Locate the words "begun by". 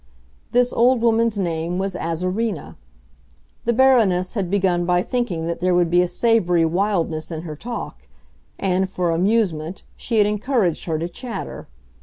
4.49-5.03